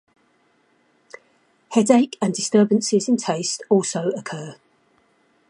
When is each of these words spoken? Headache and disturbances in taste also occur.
Headache 1.73 2.17
and 2.19 2.33
disturbances 2.33 3.07
in 3.07 3.17
taste 3.17 3.61
also 3.69 4.09
occur. 4.17 4.55